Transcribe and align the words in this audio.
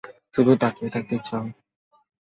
শুধু 0.33 0.51
তাকিয়ে 0.55 0.89
থাকতে 0.89 1.13
ইচ্ছে 1.15 1.33
হয়। 1.35 1.51